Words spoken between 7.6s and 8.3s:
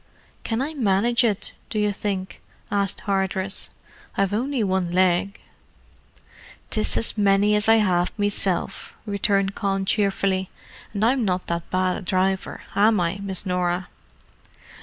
I have